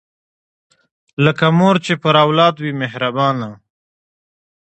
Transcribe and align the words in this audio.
لکه 1.25 1.45
مور 1.57 1.75
چې 1.85 1.93
پر 2.01 2.15
اولاد 2.25 2.55
وي 2.59 2.71
مهربانه 2.81 3.49